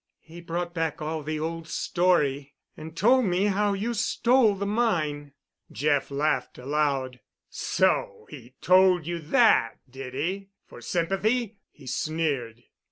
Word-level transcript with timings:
He 0.23 0.41
brought 0.41 0.73
back 0.73 0.99
all 0.99 1.21
the 1.21 1.39
old 1.39 1.67
story—and 1.67 2.97
told 2.97 3.25
me 3.25 3.45
how 3.45 3.73
you 3.73 3.93
stole 3.93 4.55
the 4.55 4.65
mine." 4.65 5.33
Jeff 5.71 6.09
laughed 6.09 6.57
aloud. 6.57 7.19
"So 7.51 8.25
he 8.31 8.55
told 8.61 9.05
you 9.05 9.19
that—did 9.19 10.15
he? 10.15 10.49
For 10.65 10.81
sympathy?" 10.81 11.59
he 11.71 11.85
sneered. 11.85 12.63